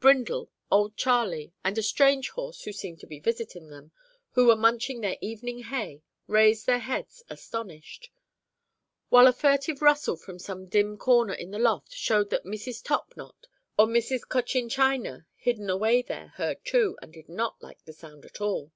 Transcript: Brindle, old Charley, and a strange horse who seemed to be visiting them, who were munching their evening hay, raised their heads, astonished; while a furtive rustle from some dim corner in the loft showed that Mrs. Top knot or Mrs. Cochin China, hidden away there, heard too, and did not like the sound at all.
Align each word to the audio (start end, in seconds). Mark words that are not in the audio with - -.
Brindle, 0.00 0.50
old 0.68 0.96
Charley, 0.96 1.52
and 1.64 1.78
a 1.78 1.80
strange 1.84 2.30
horse 2.30 2.62
who 2.64 2.72
seemed 2.72 2.98
to 2.98 3.06
be 3.06 3.20
visiting 3.20 3.68
them, 3.68 3.92
who 4.32 4.46
were 4.46 4.56
munching 4.56 5.00
their 5.00 5.16
evening 5.20 5.60
hay, 5.62 6.02
raised 6.26 6.66
their 6.66 6.80
heads, 6.80 7.22
astonished; 7.30 8.10
while 9.10 9.28
a 9.28 9.32
furtive 9.32 9.82
rustle 9.82 10.16
from 10.16 10.40
some 10.40 10.66
dim 10.66 10.98
corner 10.98 11.34
in 11.34 11.52
the 11.52 11.60
loft 11.60 11.92
showed 11.92 12.30
that 12.30 12.42
Mrs. 12.42 12.82
Top 12.82 13.16
knot 13.16 13.46
or 13.78 13.86
Mrs. 13.86 14.28
Cochin 14.28 14.68
China, 14.68 15.24
hidden 15.36 15.70
away 15.70 16.02
there, 16.02 16.32
heard 16.34 16.64
too, 16.64 16.98
and 17.00 17.12
did 17.12 17.28
not 17.28 17.62
like 17.62 17.84
the 17.84 17.92
sound 17.92 18.24
at 18.24 18.40
all. 18.40 18.72